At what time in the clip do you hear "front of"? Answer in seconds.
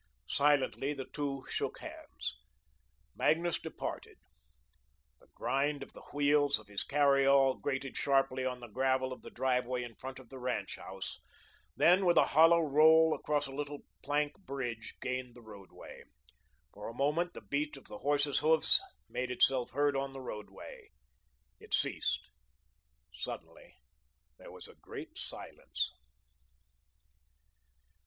9.93-10.29